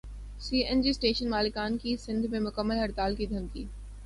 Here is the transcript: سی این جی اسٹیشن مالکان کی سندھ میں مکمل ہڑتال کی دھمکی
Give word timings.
سی 0.39 0.57
این 0.61 0.81
جی 0.81 0.89
اسٹیشن 0.89 1.29
مالکان 1.29 1.77
کی 1.77 1.95
سندھ 1.97 2.25
میں 2.31 2.39
مکمل 2.39 2.77
ہڑتال 2.79 3.15
کی 3.15 3.25
دھمکی 3.27 3.65